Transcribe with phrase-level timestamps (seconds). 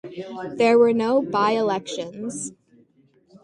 [0.57, 2.53] There were no by-elections.